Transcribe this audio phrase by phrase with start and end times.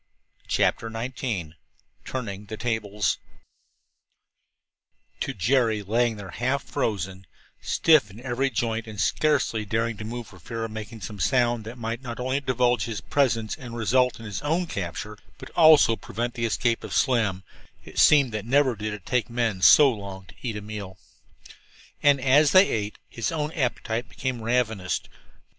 [0.47, 1.51] CHAPTER XIX
[2.05, 3.19] TURNING THE TABLES
[5.19, 7.27] To Jerry, lying there half frozen,
[7.61, 11.65] stiff in every joint and scarcely daring to move for fear of making some sound
[11.65, 15.95] that might not only divulge his presence and result in his own capture, but also
[15.95, 17.43] prevent the escape of Slim,
[17.85, 20.97] it seemed that never did it take men so long to eat a meal.
[22.01, 24.99] And as they ate, his own appetite became ravenous.